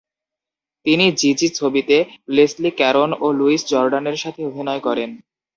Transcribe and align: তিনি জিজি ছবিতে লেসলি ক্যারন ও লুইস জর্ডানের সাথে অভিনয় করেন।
তিনি 0.85 1.05
জিজি 1.19 1.47
ছবিতে 1.59 1.97
লেসলি 2.35 2.71
ক্যারন 2.79 3.09
ও 3.19 3.37
লুইস 3.39 3.61
জর্ডানের 3.71 4.17
সাথে 4.23 4.41
অভিনয় 4.49 4.81
করেন। 4.87 5.09